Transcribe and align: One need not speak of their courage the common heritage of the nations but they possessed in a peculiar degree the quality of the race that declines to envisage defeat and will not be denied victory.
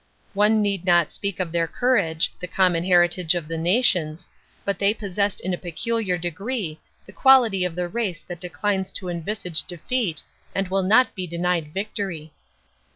One 0.33 0.63
need 0.63 0.83
not 0.83 1.11
speak 1.11 1.39
of 1.39 1.51
their 1.51 1.67
courage 1.67 2.33
the 2.39 2.47
common 2.47 2.83
heritage 2.85 3.35
of 3.35 3.47
the 3.47 3.55
nations 3.55 4.27
but 4.65 4.79
they 4.79 4.95
possessed 4.95 5.39
in 5.39 5.53
a 5.53 5.59
peculiar 5.59 6.17
degree 6.17 6.79
the 7.05 7.11
quality 7.11 7.63
of 7.65 7.75
the 7.75 7.87
race 7.87 8.21
that 8.21 8.41
declines 8.41 8.89
to 8.93 9.09
envisage 9.09 9.61
defeat 9.61 10.23
and 10.55 10.69
will 10.69 10.81
not 10.81 11.13
be 11.13 11.27
denied 11.27 11.71
victory. 11.71 12.33